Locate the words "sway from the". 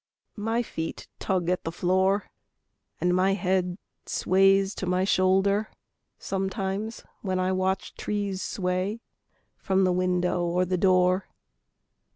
8.41-9.93